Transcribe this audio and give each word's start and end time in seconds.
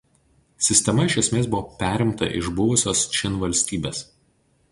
Sistema 0.67 1.03
iš 1.09 1.17
esmės 1.23 1.49
buvo 1.55 1.67
perimta 1.83 2.31
iš 2.39 2.49
buvusios 2.61 3.05
Čin 3.19 3.39
valstybės. 3.45 4.01